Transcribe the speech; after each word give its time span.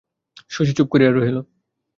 শশী 0.51 0.73
চুপ 0.77 0.87
করিয়া 0.91 1.11
রহিল। 1.11 1.37